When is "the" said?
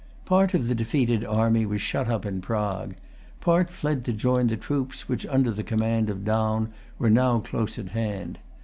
0.67-0.73, 4.47-4.57, 5.51-5.61